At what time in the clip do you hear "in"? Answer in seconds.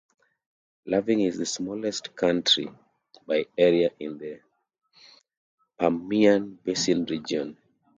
3.99-4.17